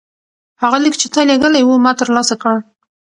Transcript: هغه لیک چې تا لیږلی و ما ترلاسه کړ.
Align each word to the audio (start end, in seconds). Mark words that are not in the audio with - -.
هغه 0.61 0.77
لیک 0.83 0.95
چې 1.01 1.07
تا 1.13 1.21
لیږلی 1.29 1.63
و 1.65 1.83
ما 1.85 1.91
ترلاسه 1.99 2.35
کړ. 2.41 2.55